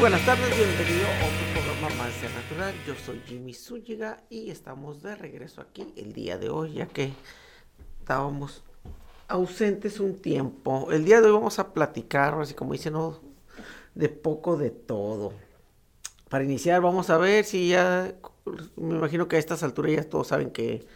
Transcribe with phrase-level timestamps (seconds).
[0.00, 2.72] Buenas tardes, bienvenido a otro programa más de Natural.
[2.86, 7.10] Yo soy Jimmy Zúñiga y estamos de regreso aquí el día de hoy, ya que
[7.98, 8.62] estábamos
[9.26, 10.92] ausentes un tiempo.
[10.92, 12.94] El día de hoy vamos a platicar, así como dicen,
[13.96, 15.32] de poco de todo.
[16.28, 18.14] Para iniciar, vamos a ver si ya,
[18.76, 20.86] me imagino que a estas alturas ya todos saben que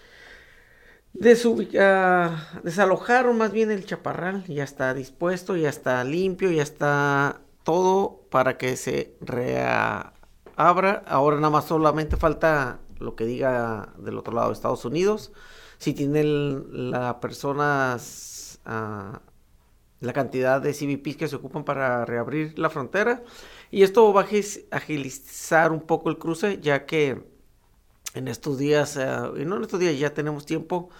[1.12, 8.59] desalojaron más bien el chaparral, ya está dispuesto, ya está limpio, ya está todo para
[8.59, 10.12] que se reabra.
[11.07, 15.33] Ahora nada más solamente falta lo que diga del otro lado de Estados Unidos.
[15.79, 19.21] Si tiene la personas, ah,
[20.01, 23.23] la cantidad de CBPs que se ocupan para reabrir la frontera.
[23.71, 24.27] Y esto va a
[24.77, 27.24] agilizar un poco el cruce, ya que
[28.15, 30.90] en estos días, uh, y no en estos días, ya tenemos tiempo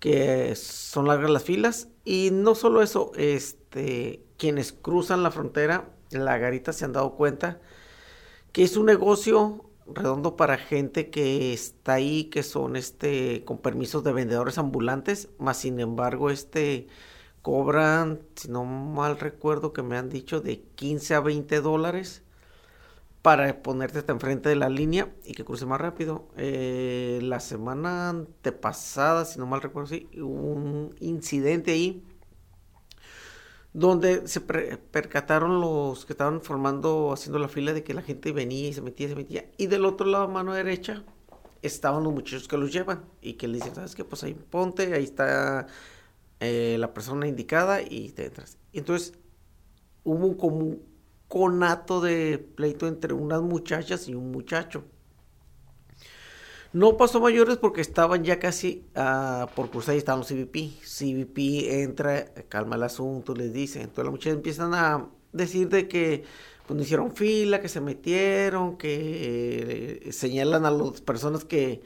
[0.00, 1.88] que son largas las filas.
[2.04, 5.90] Y no solo eso, este, quienes cruzan la frontera
[6.24, 7.60] la garita se han dado cuenta
[8.52, 14.04] que es un negocio redondo para gente que está ahí, que son este con permisos
[14.04, 16.88] de vendedores ambulantes, más sin embargo, este
[17.42, 22.22] cobran, si no mal recuerdo que me han dicho, de 15 a 20 dólares
[23.22, 26.28] para ponerte hasta enfrente de la línea y que cruce más rápido.
[26.36, 32.04] Eh, la semana antepasada, si no mal recuerdo, sí, hubo un incidente ahí
[33.76, 38.68] donde se percataron los que estaban formando, haciendo la fila de que la gente venía
[38.68, 39.50] y se metía, se metía.
[39.58, 41.04] Y del otro lado, mano derecha,
[41.60, 44.02] estaban los muchachos que los llevan y que le dicen, ¿sabes qué?
[44.02, 45.66] Pues ahí ponte, ahí está
[46.40, 48.56] eh, la persona indicada y te entras.
[48.72, 49.12] Y entonces
[50.04, 50.82] hubo como un
[51.28, 54.84] conato de pleito entre unas muchachas y un muchacho.
[56.72, 60.82] No pasó mayores porque estaban ya casi uh, por cruzar y estaban los CBP.
[60.82, 63.80] CBP entra, calma el asunto, les dice.
[63.80, 66.24] Entonces las muchachas empiezan a decir de que
[66.66, 71.82] pues, hicieron fila, que se metieron, que eh, señalan a las personas que,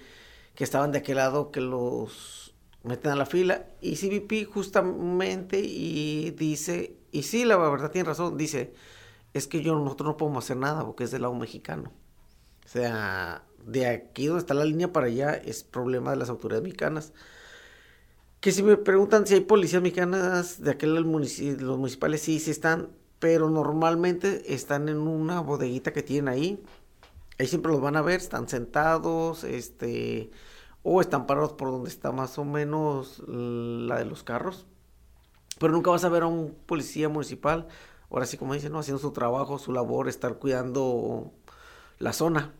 [0.54, 3.66] que estaban de aquel lado que los meten a la fila.
[3.80, 8.72] Y CBP justamente y dice, y sí, la verdad tiene razón, dice,
[9.34, 11.92] es que yo nosotros no podemos hacer nada porque es del lado mexicano.
[12.64, 16.64] O sea, de aquí donde está la línea para allá es problema de las autoridades
[16.64, 17.12] mexicanas.
[18.40, 22.50] Que si me preguntan si hay policías mexicanas de aquel municipio, los municipales sí, sí
[22.50, 22.88] están,
[23.18, 26.62] pero normalmente están en una bodeguita que tienen ahí.
[27.38, 30.30] Ahí siempre los van a ver, están sentados, este,
[30.82, 34.66] o están parados por donde está más o menos la de los carros.
[35.58, 37.68] Pero nunca vas a ver a un policía municipal,
[38.10, 38.78] ahora sí como dicen, ¿no?
[38.78, 41.32] haciendo su trabajo, su labor, estar cuidando
[41.98, 42.54] la zona.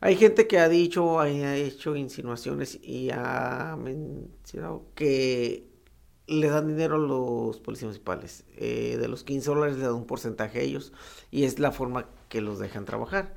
[0.00, 5.66] Hay gente que ha dicho, ha hecho insinuaciones y ha mencionado que
[6.26, 8.44] le dan dinero a los policías municipales.
[8.56, 10.92] Eh, de los 15 dólares le dan un porcentaje a ellos
[11.30, 13.34] y es la forma que los dejan trabajar.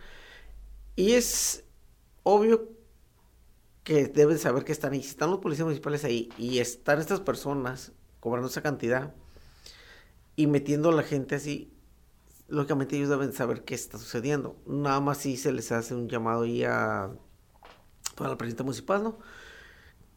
[0.95, 1.63] Y es
[2.23, 2.69] obvio
[3.83, 5.01] que deben saber que están ahí.
[5.01, 9.13] Si están los policías municipales ahí y están estas personas cobrando esa cantidad
[10.35, 11.71] y metiendo a la gente así,
[12.49, 14.55] lógicamente ellos deben saber qué está sucediendo.
[14.65, 17.11] Nada más si se les hace un llamado ahí a,
[18.15, 19.19] para la presidenta municipal, ¿no?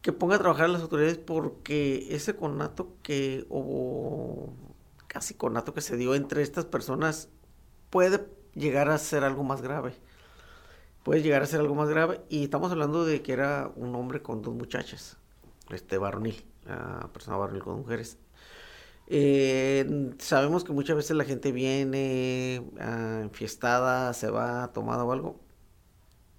[0.01, 4.53] Que ponga a trabajar a las autoridades porque ese conato que, o
[5.07, 7.29] casi conato que se dio entre estas personas
[7.89, 9.95] puede llegar a ser algo más grave.
[11.03, 12.21] Puede llegar a ser algo más grave.
[12.29, 15.17] Y estamos hablando de que era un hombre con dos muchachas.
[15.69, 18.17] Este varonil, la persona varonil con mujeres.
[19.07, 25.39] Eh, sabemos que muchas veces la gente viene ah, enfiestada, se va tomada o algo,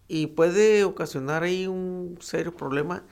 [0.08, 3.04] y puede ocasionar ahí un serio problema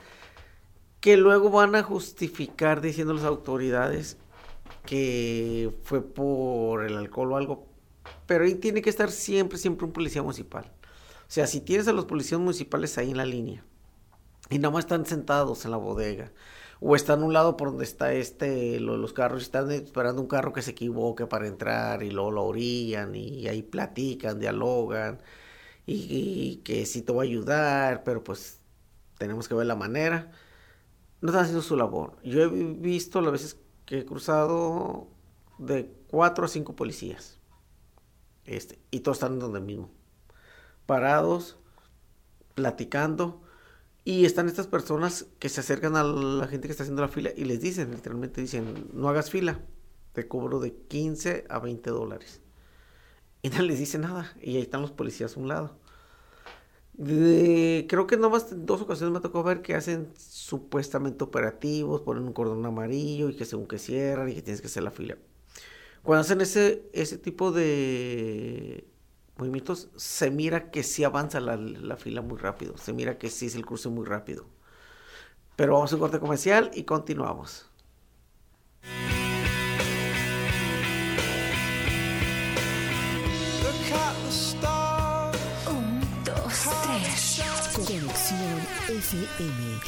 [0.99, 4.17] que luego van a justificar diciendo las autoridades
[4.85, 7.67] que fue por el alcohol o algo,
[8.25, 10.65] pero ahí tiene que estar siempre, siempre un policía municipal.
[11.27, 13.63] O sea, si tienes a los policías municipales ahí en la línea
[14.49, 16.31] y nada más están sentados en la bodega,
[16.85, 20.71] o un lado por donde está este, los carros, están esperando un carro que se
[20.71, 25.19] equivoque para entrar y luego lo orillan y ahí platican, dialogan
[25.85, 28.59] y, que sí te va a ayudar, pero pues
[29.17, 30.31] tenemos que ver la manera.
[31.21, 32.17] No están haciendo su labor.
[32.23, 35.07] Yo he visto las veces que he cruzado
[35.57, 37.39] de cuatro a cinco policías.
[38.45, 39.89] Este, y todos están donde mismo.
[40.85, 41.57] Parados,
[42.55, 43.42] platicando
[44.05, 47.31] y están estas personas que se acercan a la gente que está haciendo la fila
[47.35, 49.61] y les dicen, literalmente dicen, no hagas fila,
[50.11, 52.41] te cobro de 15 a 20 dólares.
[53.41, 54.33] Y nadie les dice nada.
[54.41, 55.77] Y ahí están los policías a un lado.
[56.97, 62.33] creo que nomás en dos ocasiones me tocó ver que hacen supuestamente operativos, ponen un
[62.33, 65.17] cordón amarillo y que según que cierran y que tienes que hacer la fila.
[66.03, 68.85] Cuando hacen ese, ese tipo de
[69.37, 73.47] movimientos, se mira que sí avanza la, la fila muy rápido, se mira que sí
[73.47, 74.45] es el cruce muy rápido.
[75.55, 77.67] Pero vamos a un corte comercial y continuamos.
[85.67, 87.43] Un, dos, tres.
[87.75, 88.59] Conexión
[88.89, 89.79] FM.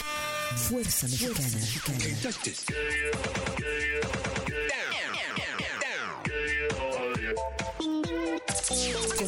[0.56, 1.50] Fuerza Mexicana.
[1.86, 1.96] Con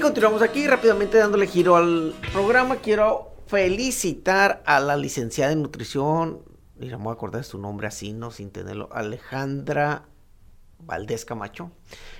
[0.00, 2.76] Continuamos aquí rápidamente dándole giro al programa.
[2.76, 6.40] Quiero felicitar a la licenciada en nutrición,
[6.78, 10.06] mira, me voy a acordar de su nombre así, no sin tenerlo, Alejandra
[10.78, 11.70] Valdés Camacho,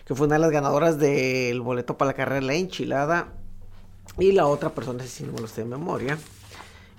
[0.04, 3.32] que fue una de las ganadoras del boleto para la carrera la enchilada.
[4.18, 6.18] Y la otra persona, si no me lo sé de memoria,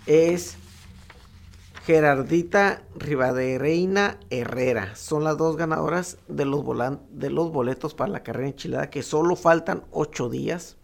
[0.07, 0.57] es
[1.85, 4.95] Gerardita Rivadereina Herrera.
[4.95, 6.63] Son las dos ganadoras de los,
[7.09, 10.77] de los boletos para la carrera enchilada, que solo faltan ocho días.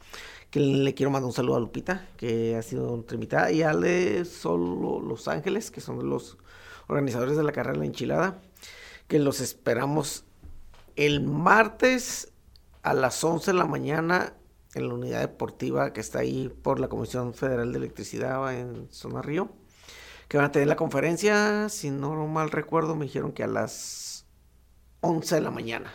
[0.50, 3.76] Que le quiero mandar un saludo a Lupita, que ha sido nuestra invitada, y a
[3.76, 6.38] de Solo Los Ángeles, que son los
[6.88, 8.42] organizadores de la carrera enchilada,
[9.08, 10.24] que los esperamos
[10.96, 12.32] el martes
[12.82, 14.34] a las 11 de la mañana
[14.74, 19.22] en la unidad deportiva que está ahí por la Comisión Federal de Electricidad en Zona
[19.22, 19.52] Río
[20.28, 24.26] que van a tener la conferencia, si no mal recuerdo, me dijeron que a las
[25.02, 25.92] 11 de la mañana.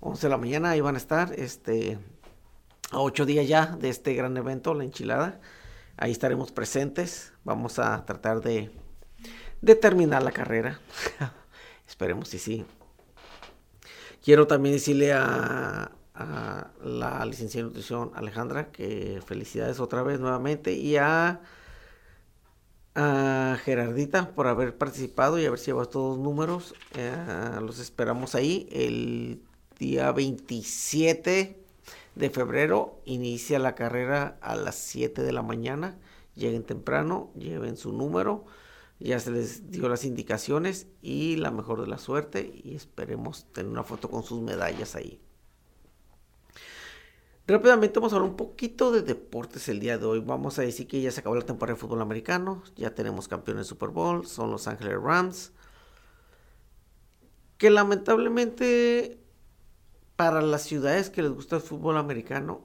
[0.00, 1.98] 11 de la mañana ahí van a estar, este,
[2.90, 5.40] a 8 días ya de este gran evento, la enchilada.
[5.96, 7.32] Ahí estaremos presentes.
[7.44, 8.70] Vamos a tratar de,
[9.62, 10.80] de terminar la carrera.
[11.88, 12.66] Esperemos si sí.
[14.22, 20.72] Quiero también decirle a, a la licenciada en nutrición Alejandra que felicidades otra vez nuevamente
[20.72, 21.40] y a
[22.94, 26.74] a Gerardita por haber participado y haber llevado todos los números.
[26.94, 27.12] Eh,
[27.60, 28.68] los esperamos ahí.
[28.70, 29.42] El
[29.78, 31.60] día 27
[32.14, 35.98] de febrero inicia la carrera a las 7 de la mañana.
[36.34, 38.44] Lleguen temprano, lleven su número.
[39.00, 42.60] Ya se les dio las indicaciones y la mejor de la suerte.
[42.64, 45.20] Y esperemos tener una foto con sus medallas ahí.
[47.46, 50.20] Rápidamente vamos a hablar un poquito de deportes el día de hoy.
[50.20, 53.66] Vamos a decir que ya se acabó la temporada de fútbol americano, ya tenemos campeones
[53.66, 55.52] Super Bowl, son Los Ángeles Rams.
[57.58, 59.20] Que lamentablemente
[60.16, 62.64] para las ciudades que les gusta el fútbol americano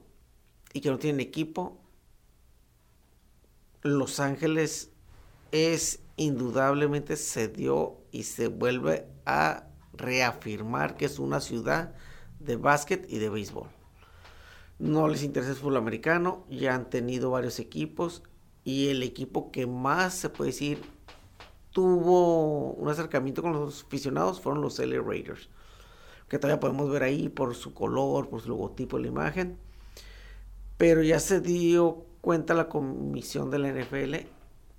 [0.72, 1.78] y que no tienen equipo,
[3.82, 4.92] Los Ángeles
[5.52, 11.94] es indudablemente se dio y se vuelve a reafirmar que es una ciudad
[12.38, 13.79] de básquet y de béisbol
[14.80, 18.22] no les interesa el fútbol americano, ya han tenido varios equipos
[18.64, 20.80] y el equipo que más se puede decir
[21.70, 25.48] tuvo un acercamiento con los aficionados fueron los LA Raiders,
[26.28, 29.58] que todavía podemos ver ahí por su color, por su logotipo, la imagen,
[30.78, 34.26] pero ya se dio cuenta la comisión de la NFL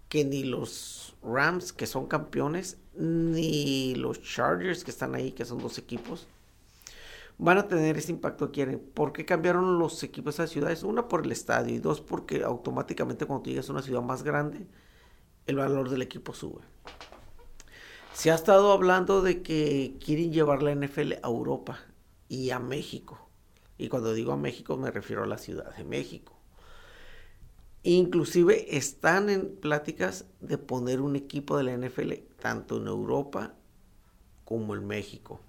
[0.10, 5.60] que ni los Rams, que son campeones, ni los Chargers, que están ahí, que son
[5.60, 6.28] dos equipos,
[7.42, 8.80] van a tener ese impacto que quieren.
[8.80, 10.84] ¿Por qué cambiaron los equipos a ciudades?
[10.84, 14.22] Una por el estadio y dos porque automáticamente cuando tú llegas a una ciudad más
[14.22, 14.68] grande,
[15.48, 16.62] el valor del equipo sube.
[18.14, 21.80] Se ha estado hablando de que quieren llevar la NFL a Europa
[22.30, 23.28] y a México.
[23.80, 26.38] Y cuando digo a México me refiero a la Ciudad de México.
[27.82, 33.56] Inclusive están en pláticas de poner un equipo de la NFL tanto en Europa
[34.46, 35.40] como en México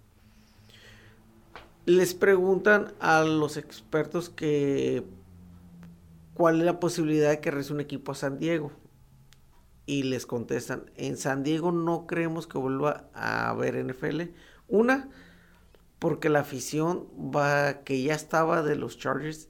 [1.86, 5.04] les preguntan a los expertos que
[6.34, 8.72] cuál es la posibilidad de que regrese un equipo a San Diego.
[9.84, 14.22] Y les contestan, en San Diego no creemos que vuelva a haber NFL.
[14.68, 15.10] Una,
[15.98, 19.48] porque la afición va, que ya estaba de los Chargers,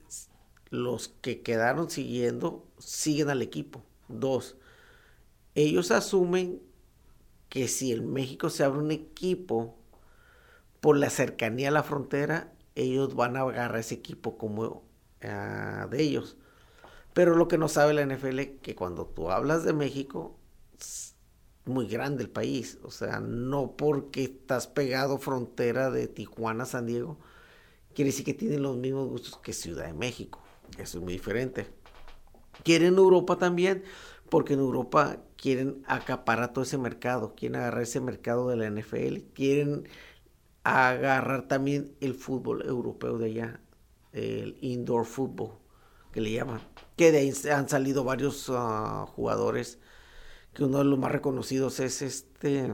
[0.71, 3.85] los que quedaron siguiendo, siguen al equipo.
[4.09, 4.57] Dos,
[5.55, 6.63] ellos asumen
[7.51, 9.77] que si en México se abre un equipo
[10.83, 14.83] por la cercanía a la frontera, ellos van a agarrar ese equipo como
[15.23, 16.37] uh, de ellos.
[17.15, 20.37] Pero lo que no sabe la NFL que cuando tú hablas de México,
[20.77, 21.15] es
[21.67, 22.81] muy grande el país.
[22.83, 27.17] O sea, no porque estás pegado frontera de Tijuana a San Diego,
[27.95, 30.43] quiere decir que tienen los mismos gustos que Ciudad de México.
[30.79, 31.69] Eso es muy diferente.
[32.65, 33.85] Quieren Europa también,
[34.29, 39.19] porque en Europa quieren acaparar todo ese mercado, quieren agarrar ese mercado de la NFL,
[39.33, 39.87] quieren
[40.65, 43.61] agarrar también el fútbol europeo de allá,
[44.13, 45.53] el indoor football,
[46.13, 46.61] que le llaman,
[46.97, 49.79] que de ahí han salido varios ah, jugadores,
[50.53, 52.73] que uno de los más reconocidos es este,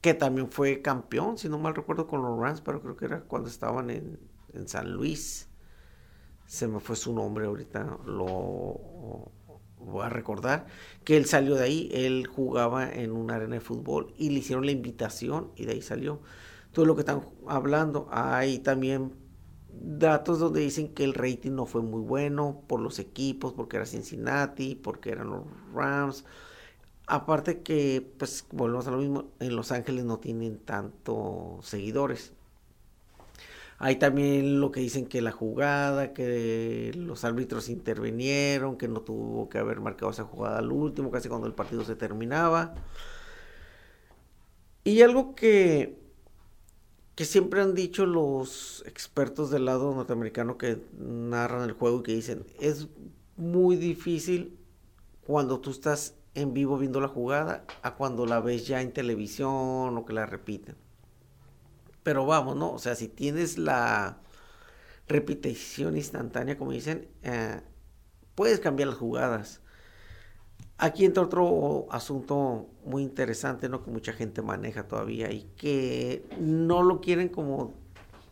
[0.00, 3.20] que también fue campeón, si no mal recuerdo, con los Rams, pero creo que era
[3.20, 4.18] cuando estaban en,
[4.52, 5.48] en San Luis.
[6.46, 9.30] Se me fue su nombre ahorita, lo
[9.80, 10.66] voy a recordar,
[11.04, 14.64] que él salió de ahí, él jugaba en una arena de fútbol y le hicieron
[14.64, 16.20] la invitación y de ahí salió.
[16.78, 19.12] Todo lo que están hablando, hay también
[19.68, 23.84] datos donde dicen que el rating no fue muy bueno por los equipos, porque era
[23.84, 25.42] Cincinnati, porque eran los
[25.74, 26.24] Rams,
[27.08, 32.32] Aparte que, pues, volvemos a lo mismo, en Los Ángeles no tienen tantos seguidores.
[33.78, 39.48] Hay también lo que dicen que la jugada, que los árbitros intervinieron, que no tuvo
[39.48, 42.76] que haber marcado esa jugada al último, casi cuando el partido se terminaba.
[44.84, 46.07] Y algo que,
[47.18, 52.14] que siempre han dicho los expertos del lado norteamericano que narran el juego y que
[52.14, 52.86] dicen, es
[53.36, 54.56] muy difícil
[55.26, 59.98] cuando tú estás en vivo viendo la jugada a cuando la ves ya en televisión
[59.98, 60.76] o que la repiten.
[62.04, 62.70] Pero vamos, ¿no?
[62.70, 64.20] O sea, si tienes la
[65.08, 67.60] repetición instantánea, como dicen, eh,
[68.36, 69.60] puedes cambiar las jugadas.
[70.80, 73.82] Aquí entra otro asunto muy interesante, ¿no?
[73.82, 77.74] Que mucha gente maneja todavía y que no lo quieren como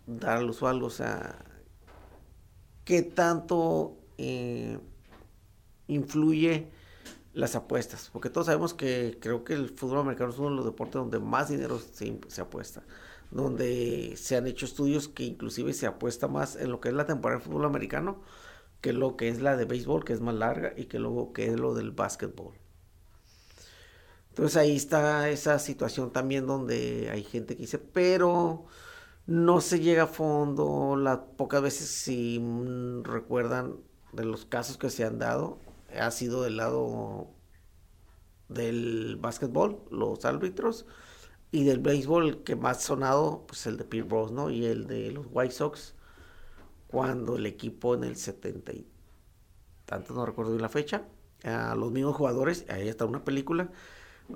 [0.07, 1.45] dar a luz o sea,
[2.85, 4.79] qué tanto eh,
[5.89, 6.71] influye
[7.35, 10.65] las apuestas, porque todos sabemos que creo que el fútbol americano es uno de los
[10.65, 12.85] deportes donde más dinero se, se, apuesta,
[13.33, 17.07] donde se han hecho estudios que inclusive se apuesta más en lo que es la
[17.07, 18.23] temporada de fútbol americano
[18.81, 21.47] que lo que es la de béisbol, que es más larga, y que luego que
[21.47, 22.55] es lo del básquetbol.
[24.31, 28.67] Entonces ahí está esa situación también donde hay gente que dice, pero
[29.27, 32.41] no se llega a fondo, las pocas veces si
[33.03, 33.77] recuerdan
[34.13, 35.59] de los casos que se han dado,
[35.99, 37.29] ha sido del lado
[38.49, 40.87] del básquetbol, los árbitros,
[41.51, 44.51] y del béisbol, el que más sonado, pues el de Pete Rose, ¿no?
[44.51, 45.95] Y el de los White Sox,
[46.87, 48.87] cuando el equipo en el 70 y
[49.85, 51.05] tanto no recuerdo bien la fecha,
[51.45, 53.71] a los mismos jugadores, ahí está una película,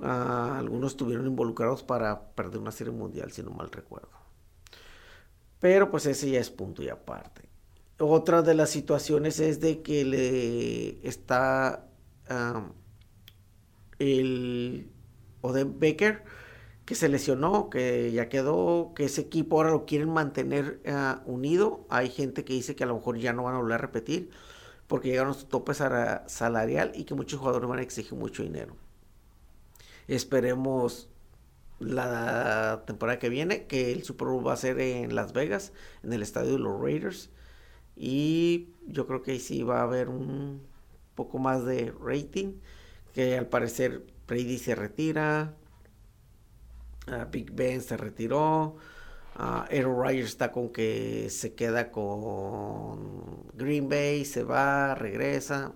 [0.01, 4.09] algunos estuvieron involucrados para perder una serie mundial, si no mal recuerdo.
[5.59, 7.49] Pero pues ese ya es punto y aparte.
[7.99, 11.87] Otra de las situaciones es de que le está
[13.99, 14.89] el
[15.41, 16.23] Odin Baker,
[16.91, 21.85] que se lesionó, que ya quedó, que ese equipo ahora lo quieren mantener ah, unido.
[21.87, 24.29] Hay gente que dice que a lo mejor ya no van a volver a repetir
[24.87, 28.75] porque llegaron a su tope salarial y que muchos jugadores van a exigir mucho dinero.
[30.09, 31.07] Esperemos
[31.79, 35.71] la temporada que viene, que el Super Bowl va a ser en Las Vegas,
[36.03, 37.29] en el estadio de los Raiders.
[37.95, 40.61] Y yo creo que ahí sí va a haber un
[41.15, 42.55] poco más de rating.
[43.13, 45.55] Que al parecer Brady se retira.
[47.31, 48.77] Big Ben se retiró.
[49.35, 55.73] Aaron Rodgers está con que se queda con Green Bay, se va, regresa.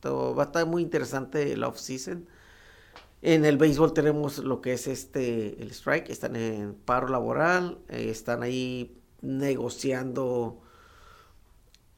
[0.00, 2.26] Todo, va a estar muy interesante el off-season.
[3.22, 8.10] En el béisbol tenemos lo que es este el strike, están en paro laboral, eh,
[8.10, 10.60] están ahí negociando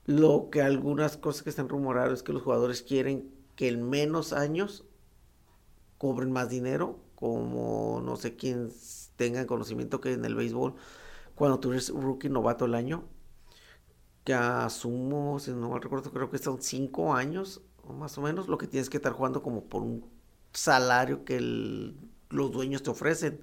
[0.05, 4.33] lo que algunas cosas que están rumoradas es que los jugadores quieren que en menos
[4.33, 4.85] años
[5.99, 8.71] cobren más dinero, como no sé quién
[9.17, 10.75] tenga conocimiento que en el béisbol,
[11.35, 13.05] cuando tú eres rookie novato el año,
[14.25, 18.59] que asumo, si no me recuerdo, creo que son cinco años, más o menos, lo
[18.59, 20.05] que tienes que estar jugando como por un
[20.53, 21.41] salario que
[22.31, 23.41] los dueños te ofrecen.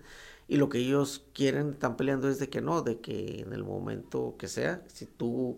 [0.48, 3.64] Y lo que ellos quieren, están peleando es de que no, de que en el
[3.64, 5.58] momento que sea, si tú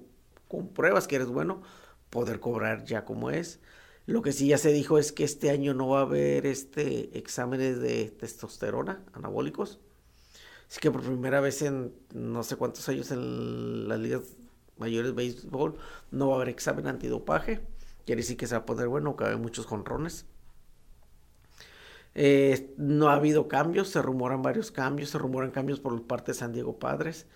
[0.73, 1.61] pruebas que eres bueno,
[2.09, 3.59] poder cobrar ya como es.
[4.05, 7.17] Lo que sí ya se dijo es que este año no va a haber este
[7.17, 9.79] exámenes de testosterona anabólicos.
[10.69, 14.21] Así que por primera vez en no sé cuántos años en las ligas
[14.77, 15.77] mayores de béisbol
[16.11, 17.61] no va a haber examen antidopaje.
[18.05, 20.25] Quiere decir que se va a poner bueno, que hay muchos jonrones.
[22.13, 26.37] Eh, no ha habido cambios, se rumoran varios cambios, se rumoran cambios por parte de
[26.37, 27.27] San Diego Padres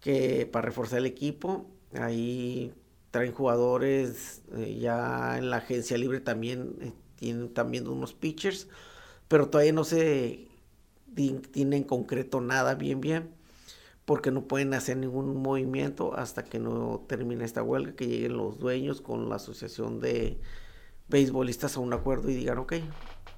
[0.00, 2.72] que para reforzar el equipo Ahí
[3.16, 8.68] traen jugadores eh, ya en la agencia libre también eh, tienen también unos pitchers,
[9.26, 10.48] pero todavía no se
[11.50, 13.30] tiene en concreto nada bien bien.
[14.04, 18.58] porque no pueden hacer ningún movimiento hasta que no termine esta huelga, que lleguen los
[18.58, 20.40] dueños con la asociación de
[21.08, 22.74] beisbolistas a un acuerdo y digan, ok,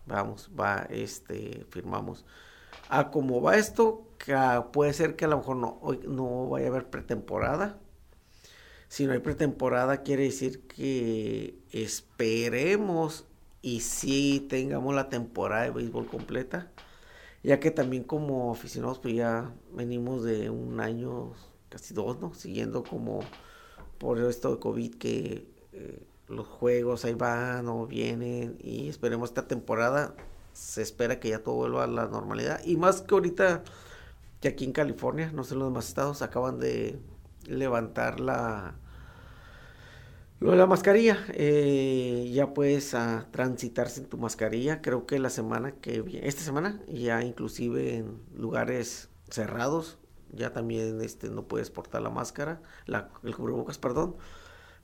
[0.07, 2.27] vamos, va, este, firmamos.
[2.89, 4.09] A cómo va esto,
[4.73, 7.79] puede ser que a lo mejor no, hoy no vaya a haber pretemporada.
[8.89, 13.27] Si no hay pretemporada, quiere decir que esperemos
[13.63, 16.71] y si tengamos la temporada de béisbol completa
[17.43, 21.33] ya que también como aficionados pues ya venimos de un año,
[21.69, 22.35] casi dos, ¿no?
[22.35, 23.21] Siguiendo como
[23.99, 29.49] por esto de COVID que eh, los juegos ahí van o vienen y esperemos esta
[29.49, 30.15] temporada
[30.53, 33.63] se espera que ya todo vuelva a la normalidad y más que ahorita
[34.41, 36.99] que aquí en California, no sé los demás estados, acaban de
[37.49, 38.77] levantar la
[40.41, 45.19] lo de la mascarilla, eh, ya puedes a, ah, transitarse en tu mascarilla, creo que
[45.19, 49.99] la semana que viene, esta semana, ya inclusive en lugares cerrados,
[50.33, 54.17] ya también este, no puedes portar la máscara, la, el cubrebocas, perdón.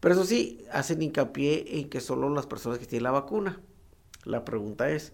[0.00, 3.60] Pero eso sí, hacen hincapié en que solo las personas que tienen la vacuna.
[4.24, 5.12] La pregunta es,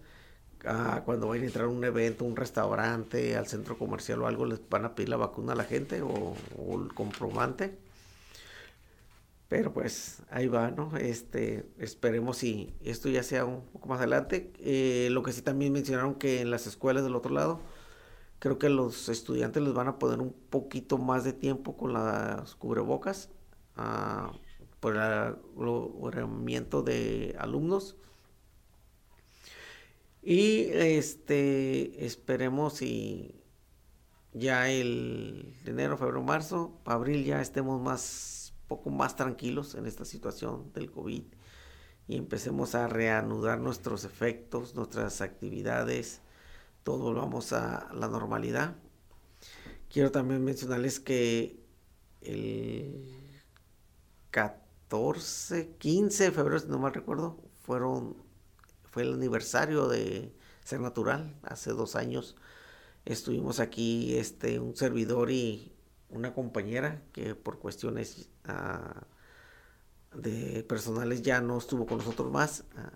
[0.67, 4.47] ah, cuando vayan a entrar a un evento, un restaurante, al centro comercial o algo,
[4.47, 7.79] ¿les van a pedir la vacuna a la gente o, o el comprobante?
[9.49, 10.97] Pero pues ahí va, ¿no?
[10.97, 14.53] Este, esperemos si esto ya sea un poco más adelante.
[14.61, 17.61] Eh, lo que sí también mencionaron que en las escuelas del otro lado,
[18.39, 22.55] creo que los estudiantes les van a poner un poquito más de tiempo con las
[22.57, 23.31] cubrebocas
[23.77, 24.33] uh,
[24.81, 27.97] por el aglomeramiento de alumnos.
[30.23, 33.43] Y este esperemos si
[34.33, 40.73] ya el enero, febrero, marzo, abril ya estemos más poco más tranquilos en esta situación
[40.75, 41.25] del COVID
[42.07, 46.21] y empecemos a reanudar nuestros efectos, nuestras actividades,
[46.83, 48.77] todo volvamos a la normalidad.
[49.89, 51.61] Quiero también mencionarles que
[52.21, 53.13] el
[54.31, 58.17] 14, 15 de febrero, si no mal recuerdo, fueron,
[58.91, 60.33] fue el aniversario de
[60.65, 62.37] Ser Natural, hace dos años.
[63.05, 65.73] Estuvimos aquí, este, un servidor y
[66.11, 69.07] una compañera que por cuestiones ah,
[70.15, 72.65] de personales ya no estuvo con nosotros más.
[72.77, 72.93] Ah,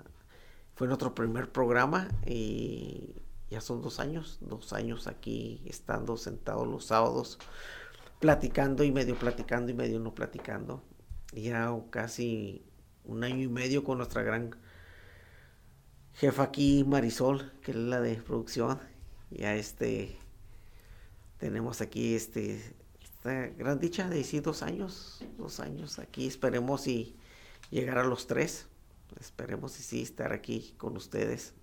[0.74, 3.14] fue nuestro primer programa y
[3.48, 7.38] ya son dos años, dos años aquí estando sentados los sábados,
[8.18, 10.82] platicando y medio platicando y medio no platicando.
[11.32, 12.64] Ya casi
[13.04, 14.56] un año y medio con nuestra gran
[16.14, 18.80] jefa aquí, Marisol, que es la de producción.
[19.30, 20.16] Ya este,
[21.38, 22.74] tenemos aquí este
[23.24, 27.16] gran dicha de decir dos años, dos años aquí, esperemos y
[27.70, 28.68] llegar a los tres,
[29.18, 31.54] esperemos y sí estar aquí con ustedes.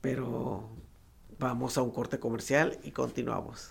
[0.00, 0.68] Pero
[1.38, 3.70] vamos a un corte comercial y continuamos.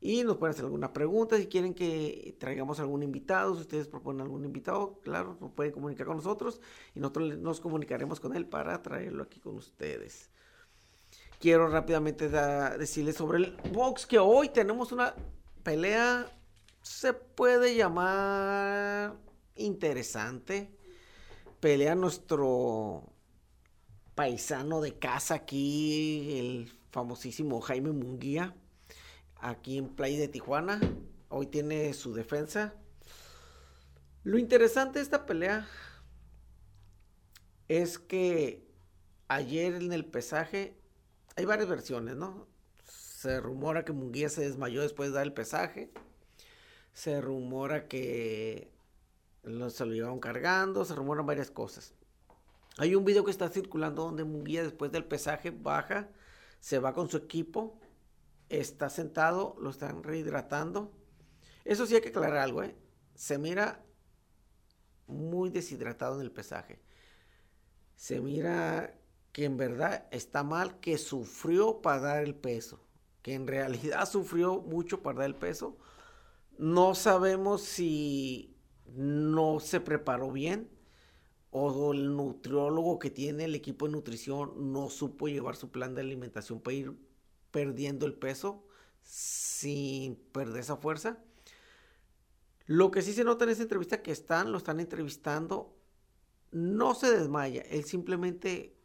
[0.00, 4.20] Y nos pueden hacer alguna pregunta si quieren que traigamos algún invitado, si ustedes proponen
[4.20, 6.60] algún invitado, claro, pueden comunicar con nosotros
[6.94, 10.30] y nosotros nos comunicaremos con él para traerlo aquí con ustedes.
[11.40, 15.14] Quiero rápidamente decirles sobre el box que hoy tenemos una
[15.64, 16.32] pelea
[16.82, 19.16] se puede llamar
[19.56, 20.70] interesante.
[21.60, 23.02] pelea nuestro
[24.18, 28.52] paisano de casa aquí, el famosísimo Jaime Munguía,
[29.36, 30.80] aquí en Playa de Tijuana.
[31.28, 32.74] Hoy tiene su defensa.
[34.24, 35.68] Lo interesante de esta pelea
[37.68, 38.66] es que
[39.28, 40.76] ayer en el pesaje
[41.36, 42.48] hay varias versiones, ¿no?
[42.82, 45.92] Se rumora que Munguía se desmayó después de dar el pesaje.
[46.92, 48.72] Se rumora que
[49.44, 50.84] se lo llevaron cargando.
[50.84, 51.94] Se rumoran varias cosas.
[52.78, 56.08] Hay un video que está circulando donde Munguía después del pesaje baja,
[56.60, 57.78] se va con su equipo,
[58.48, 60.92] está sentado, lo están rehidratando.
[61.64, 62.74] Eso sí hay que aclarar algo, ¿eh?
[63.14, 63.84] Se mira
[65.06, 66.80] muy deshidratado en el pesaje.
[67.96, 68.94] Se mira
[69.32, 72.88] que en verdad está mal, que sufrió para dar el peso
[73.22, 75.76] que en realidad sufrió mucho para dar el peso.
[76.56, 80.70] No sabemos si no se preparó bien
[81.50, 86.02] o el nutriólogo que tiene el equipo de nutrición no supo llevar su plan de
[86.02, 86.94] alimentación para ir
[87.50, 88.64] perdiendo el peso
[89.02, 91.18] sin perder esa fuerza.
[92.66, 95.74] Lo que sí se nota en esa entrevista que están, lo están entrevistando,
[96.50, 98.76] no se desmaya, él simplemente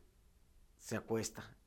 [0.79, 1.57] se acuesta.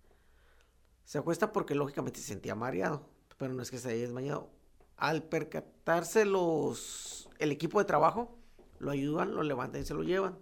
[1.04, 4.50] Se acuesta porque lógicamente se sentía mareado, pero no es que se haya desmayado.
[4.96, 8.38] Al percatarse los, el equipo de trabajo,
[8.78, 10.38] lo ayudan, lo levantan y se lo llevan.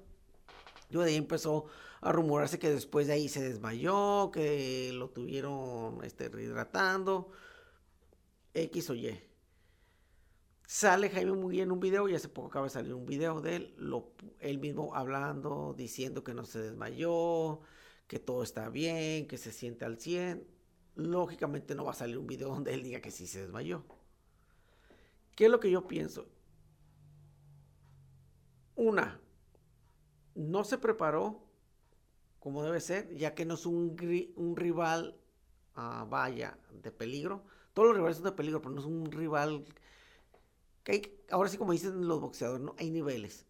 [1.03, 1.67] De ahí empezó
[2.01, 7.31] a rumorarse que después de ahí se desmayó, que lo tuvieron este, rehidratando,
[8.55, 9.21] X o Y.
[10.67, 13.57] Sale Jaime muy en un video y hace poco acaba de salir un video de
[13.57, 17.61] él, lo, él mismo hablando, diciendo que no se desmayó,
[18.07, 20.55] que todo está bien, que se siente al 100
[20.97, 23.85] lógicamente no va a salir un video donde él diga que sí se desmayó.
[25.35, 26.27] ¿Qué es lo que yo pienso?
[28.77, 29.21] Una,
[30.35, 31.42] no se preparó
[32.40, 33.97] como debe ser, ya que no es un,
[34.57, 35.16] rival,
[35.77, 37.44] uh, vaya, de peligro.
[37.73, 39.64] Todos los rivales son de peligro, pero no es un rival
[40.85, 42.75] que ahora sí como dicen los boxeadores, ¿no?
[42.79, 43.47] Hay niveles.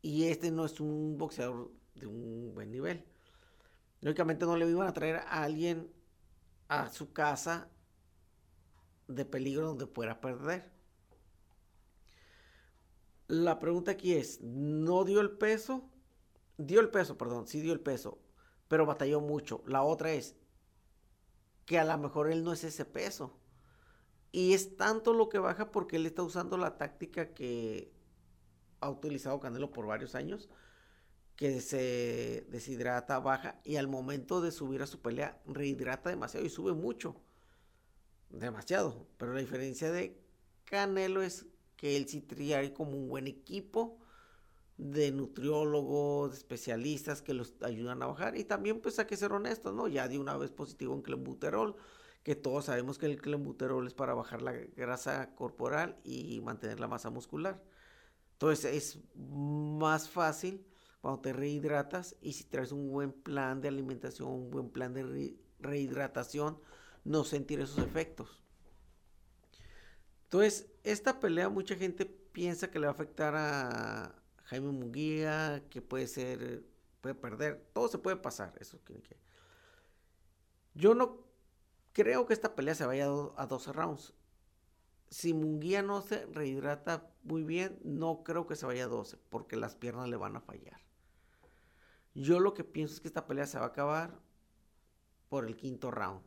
[0.00, 3.04] Y este no es un boxeador de un buen nivel.
[4.00, 5.90] Lógicamente no le iban a traer a alguien
[6.68, 7.68] a su casa
[9.08, 10.73] de peligro donde pueda perder.
[13.26, 15.88] La pregunta aquí es, ¿no dio el peso?
[16.58, 18.18] Dio el peso, perdón, sí dio el peso,
[18.68, 19.62] pero batalló mucho.
[19.66, 20.36] La otra es
[21.64, 23.38] que a lo mejor él no es ese peso.
[24.30, 27.92] Y es tanto lo que baja porque él está usando la táctica que
[28.80, 30.50] ha utilizado Canelo por varios años,
[31.36, 36.50] que se deshidrata, baja y al momento de subir a su pelea rehidrata demasiado y
[36.50, 37.16] sube mucho.
[38.28, 39.06] Demasiado.
[39.16, 40.20] Pero la diferencia de
[40.64, 43.98] Canelo es que él sí trae como un buen equipo
[44.76, 48.36] de nutriólogos, de especialistas que los ayudan a bajar.
[48.36, 49.88] Y también pues hay que ser honestos, ¿no?
[49.88, 51.76] Ya de una vez positivo en clenbuterol,
[52.22, 56.88] que todos sabemos que el clenbuterol es para bajar la grasa corporal y mantener la
[56.88, 57.62] masa muscular.
[58.32, 60.66] Entonces es más fácil
[61.00, 65.36] cuando te rehidratas y si traes un buen plan de alimentación, un buen plan de
[65.60, 66.58] rehidratación,
[67.04, 68.43] no sentir esos efectos.
[70.24, 75.80] Entonces, esta pelea mucha gente piensa que le va a afectar a Jaime Munguía, que
[75.80, 76.64] puede ser,
[77.00, 79.00] puede perder, todo se puede pasar, eso que...
[80.74, 81.24] Yo no
[81.92, 83.06] creo que esta pelea se vaya
[83.36, 84.12] a 12 rounds.
[85.08, 89.56] Si Munguía no se rehidrata muy bien, no creo que se vaya a 12, porque
[89.56, 90.80] las piernas le van a fallar.
[92.14, 94.20] Yo lo que pienso es que esta pelea se va a acabar
[95.28, 96.22] por el quinto round.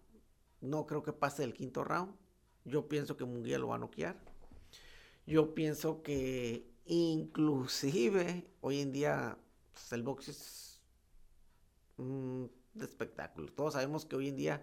[0.62, 2.16] No creo que pase el quinto round.
[2.68, 4.18] Yo pienso que Munguía lo va a noquear.
[5.26, 9.38] Yo pienso que inclusive hoy en día
[9.74, 10.82] pues, el box es
[11.98, 13.52] un espectáculo.
[13.54, 14.62] Todos sabemos que hoy en día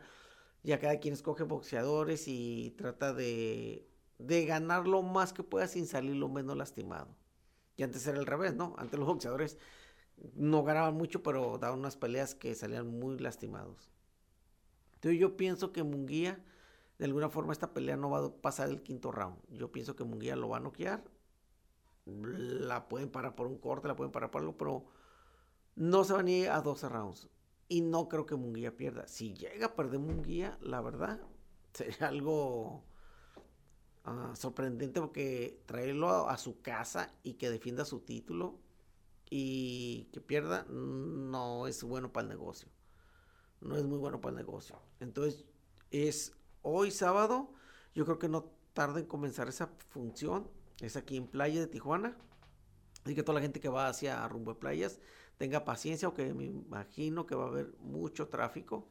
[0.63, 3.89] ya cada quien escoge boxeadores y trata de,
[4.19, 7.09] de ganar lo más que pueda sin salir lo menos lastimado.
[7.77, 8.75] Y antes era el revés, ¿no?
[8.79, 9.59] Antes los boxeadores
[10.35, 13.91] no ganaban mucho, pero daban unas peleas que salían muy lastimados.
[14.95, 16.43] Entonces yo pienso que Munguía,
[17.05, 19.37] de alguna forma esta pelea no va a pasar el quinto round.
[19.51, 21.05] Yo pienso que Munguía lo va a noquear.
[22.07, 24.87] La pueden parar por un corte, la pueden parar por algo, pero
[25.77, 27.29] no se van a ir a 12 rounds.
[27.69, 29.07] Y no creo que Munguía pierda.
[29.07, 31.21] Si llega a perder Munguía, la verdad,
[31.75, 32.87] sería algo
[34.05, 38.61] ah, sorprendente porque traerlo a su casa y que defienda su título
[39.29, 42.71] y que pierda no es bueno para el negocio.
[43.61, 44.81] No es muy bueno para el negocio.
[45.01, 45.45] Entonces,
[45.91, 46.33] es
[46.65, 47.53] hoy sábado.
[47.95, 50.51] Yo creo que no tarda en comenzar esa función.
[50.81, 52.17] Es aquí en Playa de Tijuana.
[53.05, 54.99] Así que toda la gente que va hacia rumbo de playas
[55.37, 58.89] tenga paciencia, aunque me imagino que va a haber mucho tráfico.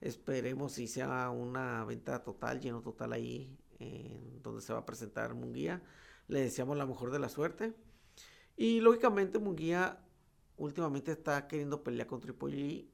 [0.00, 3.56] Esperemos si sea una venta total, lleno total ahí,
[4.42, 5.82] donde se va a presentar Munguía.
[6.26, 7.74] Le deseamos la mejor de la suerte.
[8.56, 10.04] Y lógicamente Munguía
[10.56, 12.92] últimamente está queriendo pelear con Tripoli,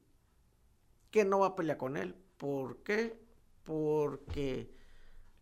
[1.09, 2.15] que no va a pelear con él.
[2.37, 3.24] ¿Por qué?
[3.65, 4.71] Porque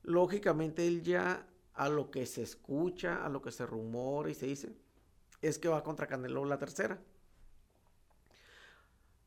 [0.01, 4.47] lógicamente él ya a lo que se escucha, a lo que se rumora y se
[4.47, 4.75] dice,
[5.41, 6.99] es que va contra Canelo la tercera.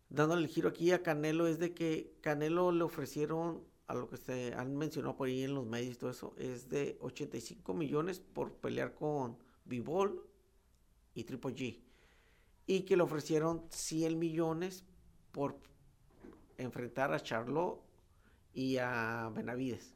[0.09, 4.17] Dándole el giro aquí a Canelo es de que Canelo le ofrecieron a lo que
[4.17, 8.21] se han mencionado por ahí en los medios y todo eso, es de 85 millones
[8.21, 10.29] por pelear con Bivol
[11.15, 11.81] y Triple G.
[12.67, 14.85] Y que le ofrecieron 100 millones
[15.31, 15.57] por
[16.59, 17.86] enfrentar a Charlotte
[18.57, 19.95] y a Benavides.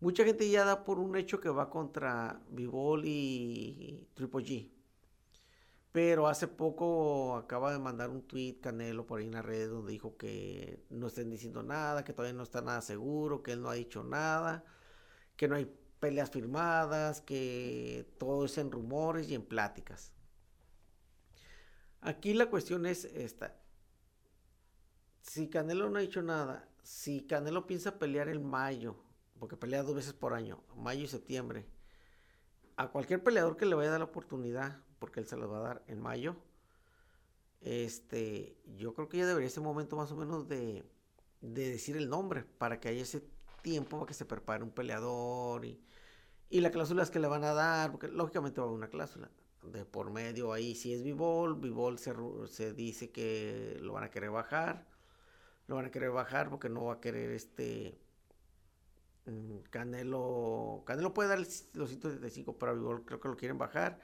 [0.00, 4.70] Mucha gente ya da por un hecho que va contra Bivol y Triple G.
[5.92, 9.92] Pero hace poco acaba de mandar un tweet Canelo por ahí en las redes donde
[9.92, 13.68] dijo que no estén diciendo nada, que todavía no está nada seguro, que él no
[13.68, 14.64] ha dicho nada,
[15.36, 20.14] que no hay peleas firmadas, que todo es en rumores y en pláticas.
[22.00, 23.59] Aquí la cuestión es esta.
[25.30, 28.96] Si Canelo no ha dicho nada, si Canelo piensa pelear en mayo,
[29.38, 31.68] porque pelea dos veces por año, mayo y septiembre.
[32.74, 35.58] A cualquier peleador que le vaya a dar la oportunidad, porque él se la va
[35.58, 36.34] a dar en mayo,
[37.60, 40.84] este, yo creo que ya debería ese momento más o menos de,
[41.40, 43.22] decir el nombre, para que haya ese
[43.62, 45.80] tiempo para que se prepare un peleador y,
[46.48, 49.30] y las cláusulas que le van a dar, porque lógicamente va a haber una cláusula
[49.62, 52.12] de por medio ahí, si es Vivol, Vivol se,
[52.48, 54.89] se dice que lo van a querer bajar,
[55.70, 57.98] lo van a querer bajar porque no va a querer este
[59.26, 64.00] Mm, Canelo, Canelo puede dar los 175, pero creo que lo quieren bajar.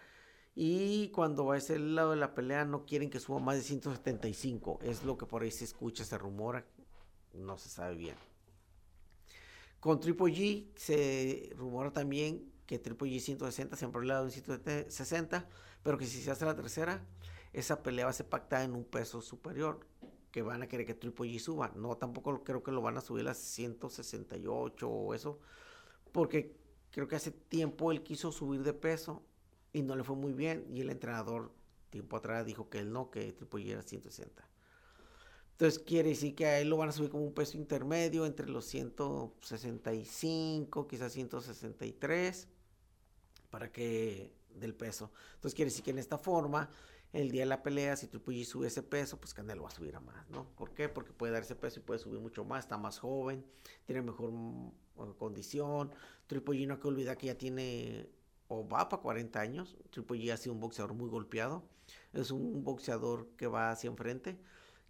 [0.55, 3.63] Y cuando va a ese lado de la pelea no quieren que suba más de
[3.63, 4.79] 175.
[4.83, 6.65] Es lo que por ahí se escucha, se rumora.
[7.35, 8.17] No se sabe bien.
[9.81, 15.49] Con Triple G se rumora también que Triple G 160 siempre ha hablado en 160,
[15.83, 17.05] pero que si se hace la tercera,
[17.53, 19.81] esa pelea va a ser pactada en un peso superior
[20.37, 21.72] que van a querer que Triple G suba.
[21.77, 25.38] No, tampoco creo que lo van a subir a 168 o eso,
[26.12, 26.55] porque
[26.90, 29.22] creo que hace tiempo él quiso subir de peso
[29.72, 30.66] y no le fue muy bien.
[30.70, 31.53] Y el entrenador,
[31.88, 34.46] tiempo atrás, dijo que él no, que Triple G era 160.
[35.53, 38.46] Entonces quiere decir que a él lo van a subir como un peso intermedio entre
[38.46, 42.46] los 165, quizás 163,
[43.49, 45.11] para que del peso.
[45.37, 46.68] Entonces quiere decir que en esta forma
[47.12, 49.73] el día de la pelea, si Triple G sube ese peso, pues Canelo va a
[49.73, 50.45] subir a más, ¿no?
[50.57, 50.88] ¿Por qué?
[50.88, 53.45] Porque puede dar ese peso y puede subir mucho más, está más joven,
[53.85, 54.73] tiene mejor mm,
[55.19, 55.92] condición.
[56.27, 58.09] Triple G no hay que olvidar que ya tiene
[58.49, 59.77] o va para 40 años.
[59.90, 61.64] Triple G ha sido un boxeador muy golpeado,
[62.12, 64.38] es un boxeador que va hacia enfrente.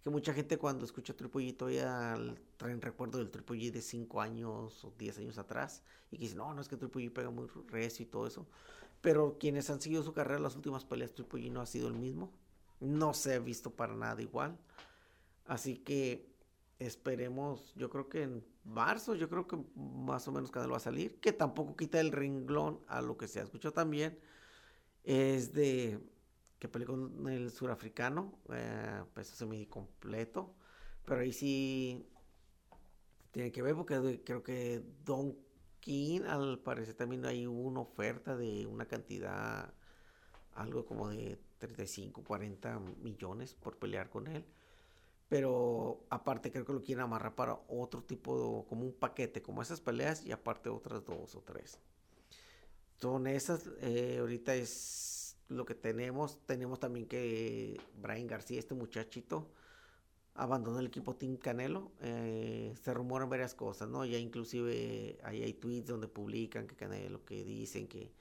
[0.03, 2.15] Que mucha gente cuando escucha Triple G todavía
[2.57, 6.37] traen recuerdo del Triple G de 5 años o 10 años atrás y que dicen,
[6.37, 8.47] no, no es que Triple G pega muy recio y todo eso.
[9.01, 11.95] Pero quienes han seguido su carrera, las últimas peleas, Triple G no ha sido el
[11.95, 12.31] mismo.
[12.79, 14.57] No se ha visto para nada igual.
[15.45, 16.29] Así que
[16.79, 20.81] esperemos, yo creo que en marzo, yo creo que más o menos Canelo va a
[20.81, 21.19] salir.
[21.19, 24.19] Que tampoco quita el renglón a lo que se ha escuchado también.
[25.03, 25.99] Es de
[26.59, 30.53] que peleó con el surafricano, eh, peso semi completo.
[31.05, 32.05] Pero ahí sí
[33.31, 35.37] tiene que ver porque creo que Don
[36.27, 39.73] al parecer también hay una oferta de una cantidad,
[40.53, 44.45] algo como de 35, 40 millones por pelear con él.
[45.29, 49.81] Pero aparte creo que lo quieren amarrar para otro tipo, como un paquete, como esas
[49.81, 51.79] peleas y aparte otras dos o tres.
[52.99, 56.39] Son esas, eh, ahorita es lo que tenemos.
[56.45, 59.51] Tenemos también que Brian García, este muchachito,
[60.37, 61.91] abandonó el equipo Team Canelo.
[62.01, 64.05] Eh, se rumoran varias cosas, ¿no?
[64.05, 68.13] Ya inclusive ahí hay tweets donde publican que Canelo, que dicen que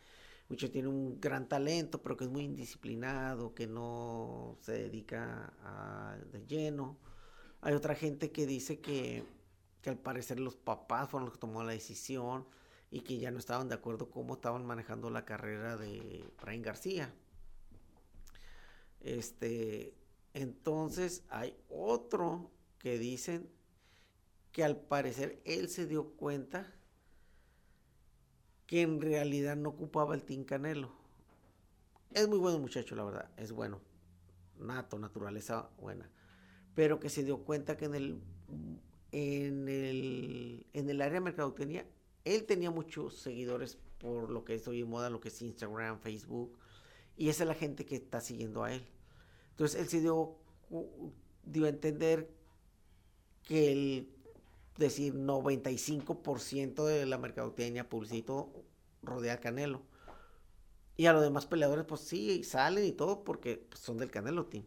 [0.49, 6.17] mucho tiene un gran talento, pero que es muy indisciplinado, que no se dedica a,
[6.33, 6.97] de lleno.
[7.61, 9.25] Hay otra gente que dice que,
[9.83, 12.47] que al parecer los papás fueron los que tomaron la decisión
[12.91, 17.13] y que ya no estaban de acuerdo cómo estaban manejando la carrera de Brian García.
[19.01, 19.95] Este,
[20.37, 23.49] entonces hay otro que dicen
[24.53, 26.75] que al parecer él se dio cuenta
[28.67, 30.93] que en realidad no ocupaba el Team Canelo.
[32.13, 33.81] Es muy bueno muchacho, la verdad, es bueno.
[34.59, 36.11] Nato, naturaleza buena.
[36.75, 38.21] Pero que se dio cuenta que en el,
[39.13, 41.87] en el, en el área de mercadotecnia,
[42.27, 45.99] él tenía muchos seguidores por lo que es hoy en moda, lo que es Instagram,
[46.01, 46.59] Facebook
[47.17, 48.87] Y esa es la gente que está siguiendo a él.
[49.57, 50.37] Entonces él se dio,
[51.47, 52.29] dio a entender
[53.43, 54.09] que el
[54.77, 58.51] decir 95% de la mercadotecnia, publicito,
[59.03, 59.81] rodea al Canelo.
[60.99, 64.45] Y a los demás peleadores, pues sí, salen y todo porque pues, son del Canelo
[64.45, 64.67] Team.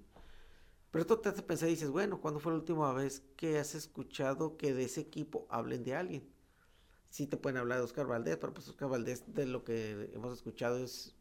[0.89, 3.75] Pero esto te hace pensar y dices, bueno, ¿cuándo fue la última vez que has
[3.75, 6.27] escuchado que de ese equipo hablen de alguien?
[7.11, 10.33] Sí te pueden hablar de Oscar Valdés, pero pues Oscar Valdés de lo que hemos
[10.33, 11.13] escuchado es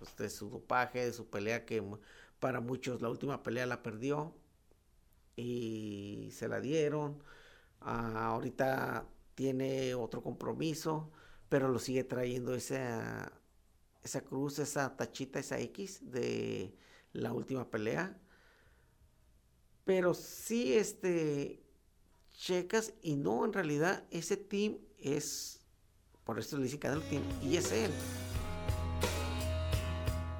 [0.00, 1.84] pues, de su dopaje, de su pelea que
[2.42, 4.34] para muchos la última pelea la perdió
[5.36, 7.22] y se la dieron.
[7.80, 11.12] Ah, ahorita tiene otro compromiso,
[11.48, 13.30] pero lo sigue trayendo esa,
[14.02, 16.76] esa cruz, esa tachita, esa X de
[17.12, 18.20] la última pelea.
[19.84, 21.62] Pero sí, este,
[22.32, 25.60] checas y no, en realidad ese team es,
[26.24, 27.92] por eso le dice Canelo Team, y es él.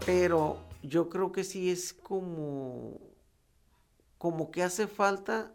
[0.05, 3.01] Pero yo creo que sí es como,
[4.19, 5.53] como que hace falta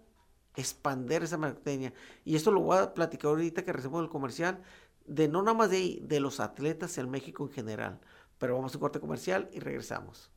[0.56, 1.94] expander esa mercadotecnia.
[2.26, 4.62] Y esto lo voy a platicar ahorita que recibimos el comercial,
[5.06, 8.00] de no nada más de, de los atletas en México en general.
[8.38, 10.32] Pero vamos a un corte comercial y regresamos.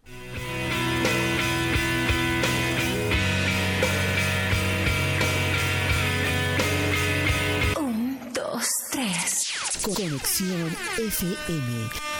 [9.82, 12.19] Conexión FM.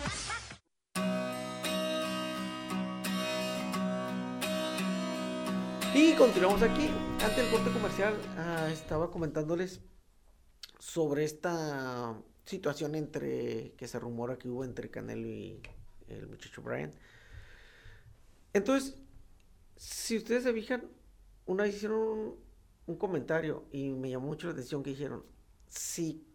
[6.01, 6.89] Y continuamos aquí.
[7.21, 9.81] Antes del corte comercial ah, estaba comentándoles
[10.79, 15.61] sobre esta situación entre que se rumora que hubo entre Canelo y
[16.07, 16.91] el muchacho Brian.
[18.51, 18.95] Entonces,
[19.75, 20.89] si ustedes se fijan,
[21.45, 22.35] una hicieron
[22.87, 25.23] un, comentario y me llamó mucho la atención que dijeron,
[25.67, 26.25] si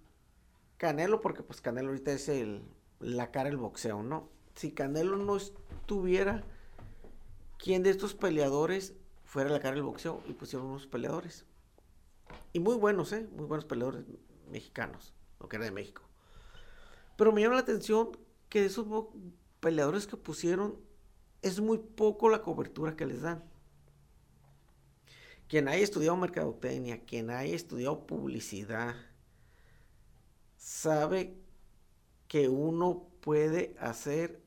[0.76, 2.62] Canelo, porque pues Canelo ahorita es el,
[3.00, 4.30] la cara del boxeo, ¿no?
[4.54, 6.44] Si Canelo no estuviera,
[7.58, 8.94] ¿quién de estos peleadores
[9.36, 11.44] fuera la cara del boxeo y pusieron unos peleadores.
[12.54, 13.28] Y muy buenos, ¿eh?
[13.36, 14.02] Muy buenos peleadores
[14.50, 16.00] mexicanos, lo que era de México.
[17.18, 18.16] Pero me llama la atención
[18.48, 18.86] que de esos
[19.60, 20.78] peleadores que pusieron
[21.42, 23.44] es muy poco la cobertura que les dan.
[25.48, 28.94] Quien haya estudiado mercadotecnia, quien haya estudiado publicidad,
[30.56, 31.36] sabe
[32.26, 34.40] que uno puede hacer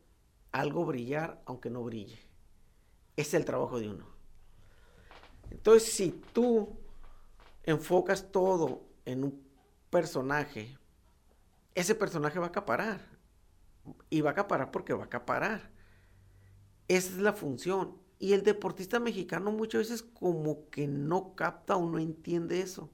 [0.52, 2.18] algo brillar aunque no brille.
[3.18, 4.19] Es el trabajo de uno.
[5.52, 6.78] Entonces, si tú
[7.64, 9.44] enfocas todo en un
[9.90, 10.78] personaje,
[11.76, 13.02] ese personaje va a acaparar.
[14.10, 15.72] Y va a acaparar porque va a acaparar.
[16.88, 17.98] Esa es la función.
[18.20, 22.90] Y el deportista mexicano muchas veces como que no capta o no entiende eso.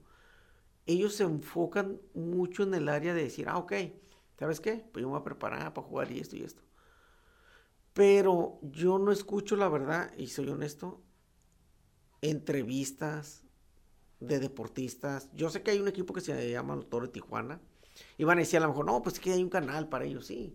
[0.86, 3.72] Ellos se enfocan mucho en el área de decir, ah, ok,
[4.38, 4.88] ¿sabes qué?
[4.92, 6.62] Pues yo me voy a preparar para jugar y esto y esto.
[7.92, 11.02] Pero yo no escucho la verdad, y soy honesto,
[12.22, 13.42] entrevistas
[14.20, 15.28] de deportistas.
[15.34, 17.60] Yo sé que hay un equipo que se llama Los Toro de Tijuana.
[18.18, 20.04] Y van a decir a lo mejor, no, pues es que hay un canal para
[20.04, 20.54] ellos, sí.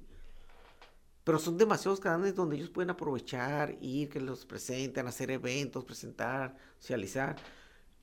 [1.24, 6.56] Pero son demasiados canales donde ellos pueden aprovechar, ir, que los presenten, hacer eventos, presentar,
[6.80, 7.36] socializar.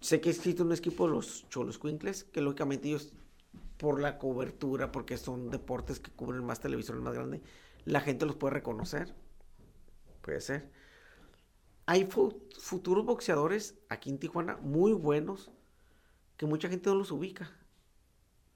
[0.01, 3.13] Sé que existe un equipo de los Cholos Quinkles, que lógicamente ellos,
[3.77, 7.43] por la cobertura, porque son deportes que cubren más televisores más grande,
[7.85, 9.15] la gente los puede reconocer.
[10.23, 10.78] Puede ser
[11.89, 12.07] hay
[12.59, 15.51] futuros boxeadores aquí en Tijuana muy buenos
[16.37, 17.51] que mucha gente no los ubica.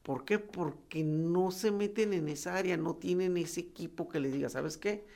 [0.03, 0.39] ¿Por qué?
[0.39, 4.76] Porque no se meten en esa área, no tienen ese equipo que les diga, ¿sabes
[4.76, 5.07] qué?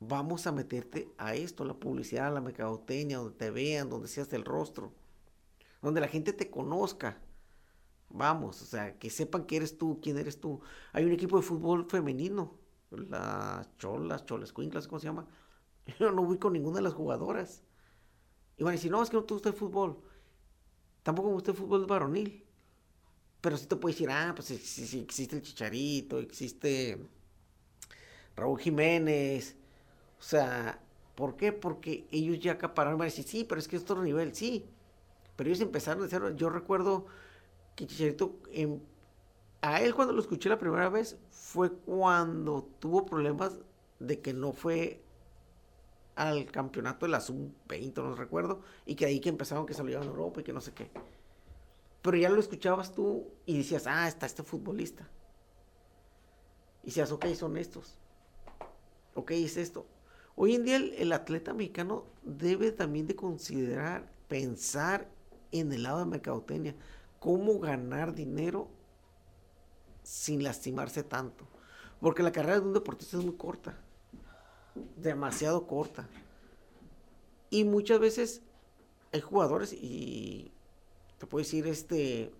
[0.00, 4.44] Vamos a meterte a esto, la publicidad, la mercadotecnia, donde te vean, donde seas el
[4.44, 4.92] rostro,
[5.80, 7.22] donde la gente te conozca.
[8.08, 10.60] Vamos, o sea, que sepan que eres tú, quién eres tú.
[10.92, 12.56] Hay un equipo de fútbol femenino,
[12.90, 15.28] las cholas, cholas cuinclas, ¿cómo se llama?
[15.98, 17.62] Yo no con ninguna de las jugadoras.
[18.56, 19.98] Y van a decir, no, es que no te gusta el fútbol.
[21.02, 22.44] Tampoco me gusta el fútbol varonil.
[23.40, 26.98] Pero sí te puede decir, ah, pues sí, existe el Chicharito, existe
[28.34, 29.56] Raúl Jiménez.
[30.18, 30.80] O sea,
[31.14, 31.52] ¿por qué?
[31.52, 32.98] Porque ellos ya acapararon.
[32.98, 34.66] Van a decir, sí, pero es que es otro nivel, sí.
[35.36, 36.34] Pero ellos empezaron a cero.
[36.34, 37.06] Yo recuerdo
[37.76, 38.40] que Chicharito,
[39.62, 43.60] a él cuando lo escuché la primera vez, fue cuando tuvo problemas
[44.00, 45.02] de que no fue
[46.18, 50.02] al campeonato de la sub-20, no recuerdo, y que ahí que empezaron que se a
[50.02, 50.90] Europa y que no sé qué.
[52.02, 55.08] Pero ya lo escuchabas tú y decías, ah, está este futbolista.
[56.82, 57.98] Y decías, ok, son estos.
[59.14, 59.86] Ok, es esto.
[60.34, 65.08] Hoy en día el, atleta mexicano debe también de considerar, pensar
[65.52, 66.74] en el lado de mercadotecnia,
[67.20, 68.68] cómo ganar dinero
[70.02, 71.46] sin lastimarse tanto.
[72.00, 73.78] Porque la carrera de un deportista es muy corta,
[74.96, 76.08] demasiado corta.
[77.50, 78.42] Y muchas veces
[79.12, 80.52] hay jugadores y
[81.18, 82.32] te puedo decir este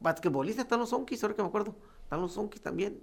[0.00, 3.02] basquetbolistas, están los zonkis, ahora que me acuerdo, están los zonkis también.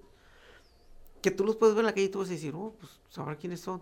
[1.22, 3.00] Que tú los puedes ver en la calle y tú vas a decir, oh, pues
[3.10, 3.82] sabrá quiénes son.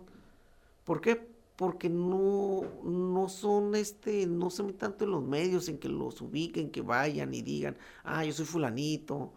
[0.84, 1.34] ¿Por qué?
[1.56, 6.20] Porque no, no son este, no se meten tanto en los medios, en que los
[6.20, 9.32] ubiquen, que vayan y digan, ah, yo soy fulanito,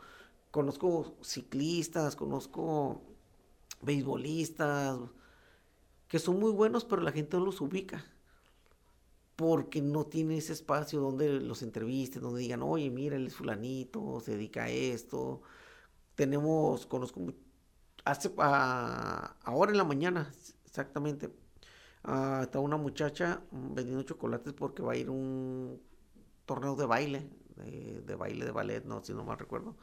[0.52, 3.02] conozco ciclistas, conozco
[3.82, 5.00] beisbolistas,
[6.08, 8.06] que son muy buenos, pero la gente no los ubica.
[9.36, 14.20] Porque no tiene ese espacio donde los entrevisten, donde digan, oye, mira, él es fulanito,
[14.20, 15.42] se dedica a esto.
[16.16, 17.22] Tenemos, conozco,
[18.06, 20.30] hace, ah, ahora en la mañana,
[20.66, 21.34] exactamente,
[22.04, 25.82] ah, está una muchacha vendiendo chocolates porque va a ir a un
[26.46, 29.78] torneo de baile, de, de baile de ballet, no, si no mal recuerdo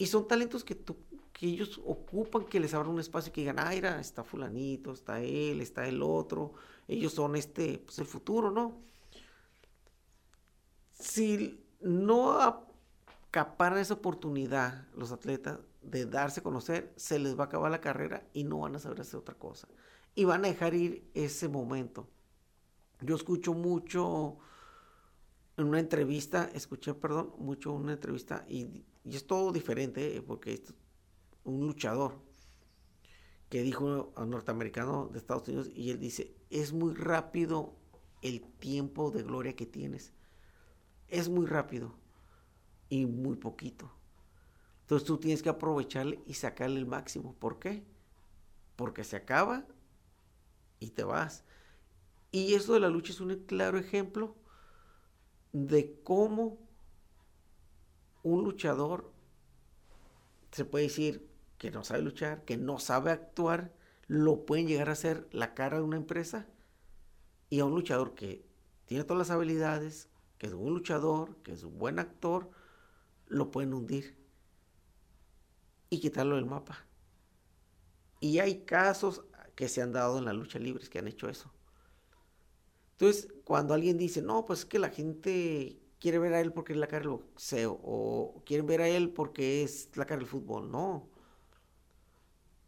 [0.00, 0.82] y son talentos que,
[1.32, 5.20] que ellos ocupan, que les abran un espacio que digan, ah, mira, está fulanito, está
[5.20, 6.54] él, está el otro.
[6.88, 8.82] Ellos son este, pues el futuro, ¿no?
[10.92, 12.40] Si no
[13.30, 17.80] acaparan esa oportunidad los atletas de darse a conocer, se les va a acabar la
[17.80, 19.68] carrera y no van a saber hacer otra cosa.
[20.14, 22.08] Y van a dejar ir ese momento.
[23.00, 24.38] Yo escucho mucho
[25.56, 30.74] en una entrevista, escuché, perdón, mucho una entrevista y, es todo diferente eh, porque es
[31.44, 32.20] un luchador
[33.48, 37.74] que dijo a un norteamericano de Estados Unidos y él dice, es muy rápido
[38.22, 40.12] el tiempo de gloria que tienes.
[41.08, 41.94] Es muy rápido
[42.88, 43.90] y muy poquito.
[44.82, 47.34] Entonces tú tienes que aprovecharle y sacarle el máximo.
[47.34, 47.84] ¿Por qué?
[48.76, 49.66] Porque se acaba
[50.78, 51.44] y te vas.
[52.32, 54.36] Y eso de la lucha es un claro ejemplo
[55.52, 56.58] de cómo
[58.22, 59.12] un luchador
[60.52, 61.29] se puede decir
[61.60, 63.70] que no sabe luchar, que no sabe actuar,
[64.06, 66.48] lo pueden llegar a ser la cara de una empresa
[67.50, 68.46] y a un luchador que
[68.86, 70.08] tiene todas las habilidades,
[70.38, 72.50] que es un luchador, que es un buen actor,
[73.26, 74.16] lo pueden hundir
[75.90, 76.86] y quitarlo del mapa.
[78.20, 81.52] Y hay casos que se han dado en la lucha libre que han hecho eso.
[82.92, 86.72] Entonces, cuando alguien dice, no, pues es que la gente quiere ver a él porque
[86.72, 90.26] es la cara del boxeo, o quieren ver a él porque es la cara del
[90.26, 91.09] fútbol, no.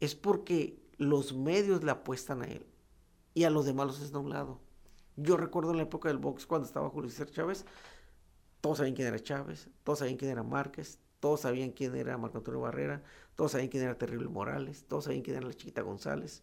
[0.03, 2.67] Es porque los medios le apuestan a él
[3.35, 4.59] y a los demás los un lado.
[5.15, 7.65] Yo recuerdo en la época del box cuando estaba Julio César Chávez,
[8.61, 12.39] todos sabían quién era Chávez, todos sabían quién era Márquez, todos sabían quién era Marco
[12.39, 13.05] Antonio Barrera,
[13.37, 16.43] todos sabían quién era Terrible Morales, todos sabían quién era la Chiquita González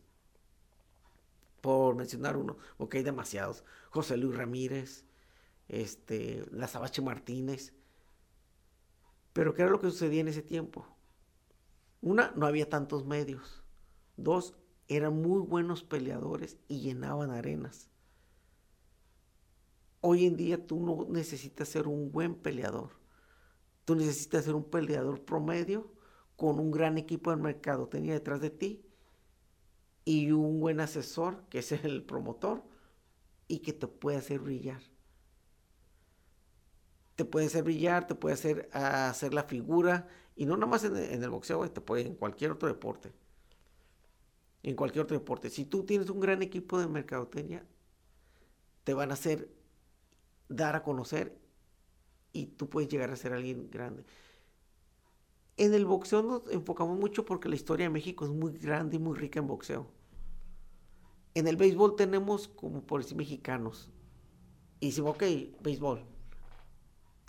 [1.60, 3.66] por mencionar uno, porque hay demasiados.
[3.90, 5.04] José Luis Ramírez,
[5.68, 7.74] este, la Sabache Martínez.
[9.34, 10.88] Pero ¿qué era lo que sucedía en ese tiempo?
[12.02, 13.64] Una, no había tantos medios.
[14.18, 14.56] Dos,
[14.88, 17.90] eran muy buenos peleadores y llenaban arenas.
[20.02, 22.92] Hoy en día tú no necesitas ser un buen peleador.
[23.86, 25.92] Tú necesitas ser un peleador promedio
[26.40, 28.82] con un gran equipo de mercado tenía detrás de ti
[30.06, 32.64] y un buen asesor, que es el promotor,
[33.50, 34.82] y que te puede hacer brillar.
[37.20, 40.08] Te puede hacer brillar, te puede hacer hacer la figura,
[40.38, 43.12] y no nada más en, el boxeo, te puede en cualquier otro deporte.
[44.64, 45.50] En cualquier otro deporte.
[45.50, 47.66] Si tú tienes un gran equipo de mercadotecnia,
[48.86, 49.50] te van a hacer
[50.48, 51.38] dar a conocer
[52.32, 54.06] y tú puedes llegar a ser alguien grande.
[55.58, 59.00] En el boxeo nos enfocamos mucho porque la historia de México es muy grande y
[59.00, 59.88] muy rica en boxeo.
[61.34, 63.90] En el béisbol tenemos como por decir mexicanos.
[64.80, 65.24] Y decimos, ok,
[65.62, 66.06] béisbol.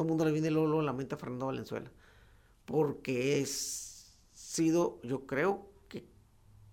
[0.01, 1.93] Todo el mundo le viene luego, la mente a Fernando Valenzuela.
[2.65, 6.09] Porque es sido, yo creo, que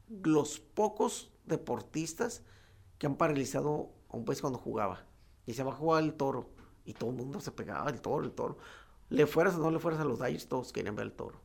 [0.08, 2.42] los pocos deportistas
[2.98, 5.06] que han paralizado a un país cuando jugaba.
[5.46, 6.52] Y se va a jugar el toro.
[6.86, 8.60] Y todo el mundo se pegaba el toro, el toro.
[9.10, 11.42] Le fueras o no le fueras a los Dodgers, todos querían ver el toro.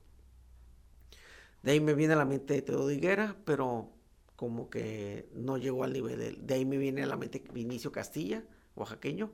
[1.64, 3.90] De ahí me viene a la mente Teodo Higuera, pero
[4.36, 6.30] como que no llegó al nivel de.
[6.30, 8.44] De ahí me viene a la mente Vinicio Castilla,
[8.76, 9.32] oaxaqueño,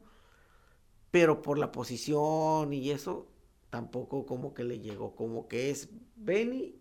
[1.11, 3.29] pero por la posición y eso,
[3.71, 6.79] tampoco como que le llegó, como que es Benny,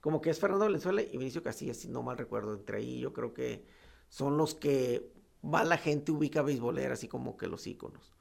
[0.00, 2.54] como que es Fernando Valenzuela y Vinicio Casillas, si no mal recuerdo.
[2.54, 3.66] Entre ahí yo creo que
[4.08, 5.12] son los que
[5.44, 8.14] va la gente ubica beisbolera, así como que los íconos.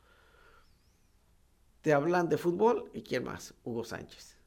[1.82, 4.38] Te hablan de fútbol y quién más, Hugo Sánchez.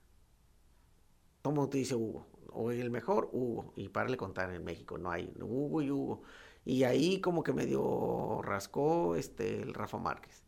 [1.42, 4.98] Todo mundo te dice Hugo, o el mejor, Hugo, y para le contar en México,
[4.98, 6.22] no hay Hugo y Hugo.
[6.64, 10.47] Y ahí como que medio rascó este, el Rafa Márquez.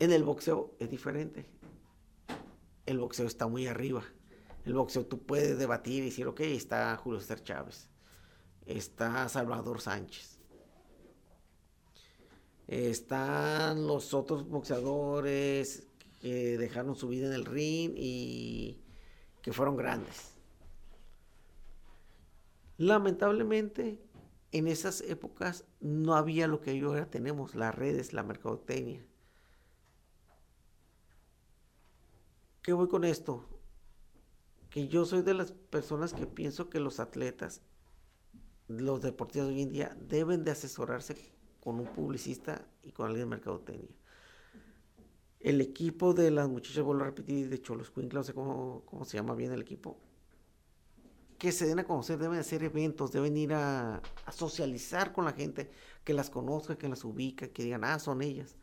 [0.00, 1.46] En el boxeo es diferente.
[2.86, 4.02] El boxeo está muy arriba.
[4.64, 7.88] El boxeo tú puedes debatir y decir, ok, está Julio César Chávez,
[8.66, 10.38] está Salvador Sánchez,
[12.66, 15.86] están los otros boxeadores
[16.20, 18.82] que dejaron su vida en el ring y
[19.40, 20.34] que fueron grandes.
[22.76, 24.02] Lamentablemente,
[24.52, 29.09] en esas épocas no había lo que hoy tenemos, las redes, la mercadotecnia.
[32.62, 33.44] ¿Qué voy con esto?
[34.68, 37.62] Que yo soy de las personas que pienso que los atletas,
[38.68, 41.16] los deportistas hoy en día, deben de asesorarse
[41.60, 43.96] con un publicista y con alguien de mercadotecnia.
[45.40, 49.16] El equipo de las muchachas, vuelvo a repetir, de Cholos no sé cómo, cómo se
[49.16, 49.98] llama bien el equipo,
[51.38, 55.70] que se den a conocer, deben hacer eventos, deben ir a, socializar con la gente,
[56.04, 58.56] que las conozca, que las ubica, que digan, ah, son ellas.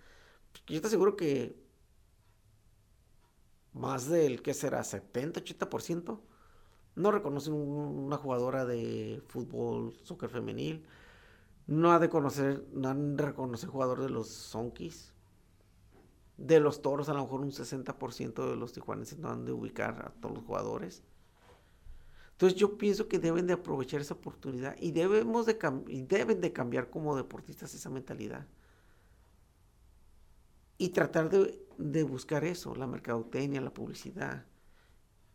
[0.67, 1.66] Yo te aseguro que
[3.77, 4.83] más del, ¿qué será?
[4.83, 6.19] 70, 80%,
[6.95, 10.83] no reconocen una jugadora de fútbol, soccer femenil,
[11.67, 15.13] no ha de conocer, no han de reconocer jugador de los Sonkis.
[16.37, 20.05] De los toros, a lo mejor un 60% de los tijuanenses no han de ubicar
[20.05, 21.03] a todos los jugadores.
[22.31, 25.57] Entonces yo pienso que deben de aprovechar esa oportunidad y debemos de
[25.87, 28.45] y deben de cambiar como deportistas esa mentalidad.
[30.77, 34.45] Y tratar de, de buscar eso, la mercadotecnia, la publicidad,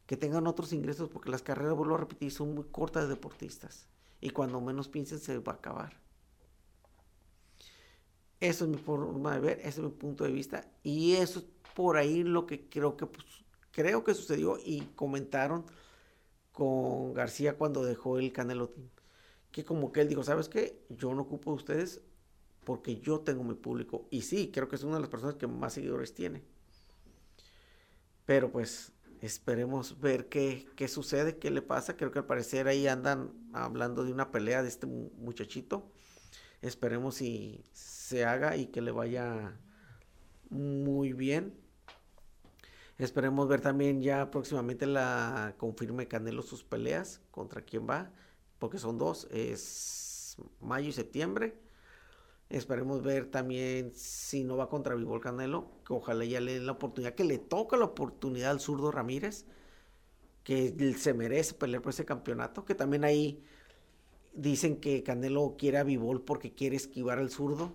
[0.07, 3.88] que tengan otros ingresos, porque las carreras, vuelvo a repetir, son muy cortas de deportistas.
[4.20, 6.01] Y cuando menos piensen se va a acabar.
[8.40, 10.70] Eso es mi forma de ver, ese es mi punto de vista.
[10.82, 13.24] Y eso es por ahí lo que creo que, pues,
[13.70, 15.64] creo que sucedió y comentaron
[16.53, 18.88] con García cuando dejó el Canelo Team.
[19.51, 20.84] Que como que él dijo, ¿sabes qué?
[20.88, 22.03] Yo no ocupo de ustedes
[22.65, 24.07] porque yo tengo mi público.
[24.11, 26.43] Y sí, creo que es una de las personas que más seguidores tiene.
[28.27, 31.97] Pero pues esperemos ver qué, qué sucede, qué le pasa.
[31.97, 35.91] Creo que al parecer ahí andan hablando de una pelea de este muchachito.
[36.61, 39.59] Esperemos si se haga y que le vaya
[40.51, 41.55] muy bien.
[42.99, 48.13] Esperemos ver también ya próximamente la confirme Canelo sus peleas, contra quién va,
[48.59, 51.59] porque son dos, es mayo y septiembre.
[52.53, 56.73] Esperemos ver también si no va contra Vivol Canelo, que ojalá ya le den la
[56.73, 59.47] oportunidad, que le toca la oportunidad al zurdo Ramírez,
[60.45, 63.43] que se merece pelear por ese campeonato, que también ahí
[64.35, 67.73] dicen que Canelo quiere a Vivol porque quiere esquivar al zurdo,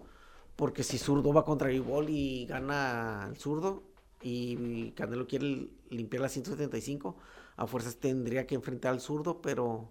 [0.56, 3.82] porque si zurdo va contra Vivol y gana al zurdo,
[4.22, 7.18] y Canelo quiere limpiar la 175,
[7.56, 9.90] a fuerzas tendría que enfrentar al zurdo, pero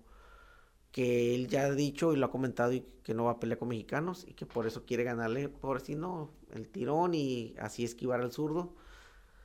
[0.96, 3.58] que él ya ha dicho y lo ha comentado y que no va a pelear
[3.58, 7.84] con mexicanos y que por eso quiere ganarle, por si no, el tirón y así
[7.84, 8.72] esquivar al zurdo.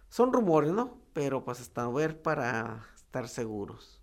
[0.08, 0.98] Son rumores, ¿no?
[1.12, 4.02] Pero pues hasta ver para estar seguros.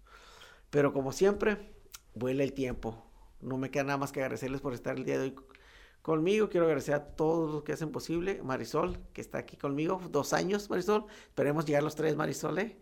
[0.69, 1.73] Pero como siempre,
[2.15, 3.03] vuela el tiempo.
[3.41, 5.35] No me queda nada más que agradecerles por estar el día de hoy
[6.03, 6.51] conmigo.
[6.51, 8.43] Quiero agradecer a todos los que hacen posible.
[8.43, 11.07] Marisol, que está aquí conmigo, dos años, Marisol.
[11.29, 12.59] Esperemos llegar los tres, Marisol.
[12.59, 12.77] ¿eh?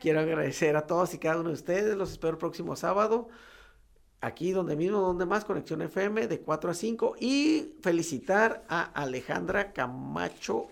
[0.00, 1.96] Quiero agradecer a todos y cada uno de ustedes.
[1.96, 3.28] Los espero el próximo sábado.
[4.22, 7.16] Aquí donde mismo, donde más, Conexión FM de 4 a 5.
[7.20, 10.66] Y felicitar a Alejandra Camacho,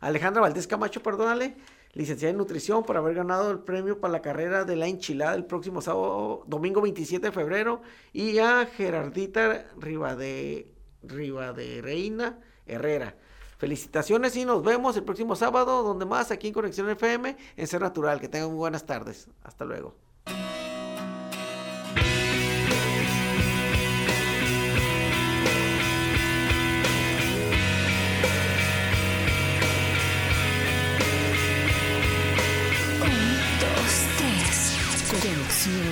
[0.00, 1.56] Alejandra Valdés Camacho, perdónale,
[1.92, 5.44] licenciada en nutrición, por haber ganado el premio para la carrera de la enchilada el
[5.44, 7.82] próximo sábado, domingo 27 de febrero.
[8.12, 10.72] Y a Gerardita Ribade
[11.02, 13.14] Reina Herrera.
[13.58, 17.80] Felicitaciones y nos vemos el próximo sábado, donde más aquí en Conexión FM, en Ser
[17.80, 18.20] Natural.
[18.20, 19.28] Que tengan muy buenas tardes.
[19.42, 19.96] Hasta luego.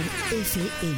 [0.09, 0.97] FM.